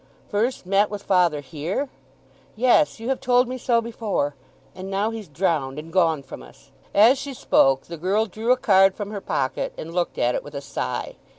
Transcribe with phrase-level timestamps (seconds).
[0.29, 1.87] "First met with father here?
[2.55, 4.33] Yes, you have told me so before.
[4.73, 8.57] And now he's drowned and gone from us!" As she spoke the girl drew a
[8.57, 11.17] card from her pocket and looked at it with a sigh.